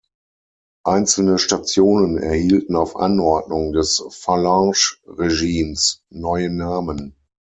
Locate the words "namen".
6.49-7.15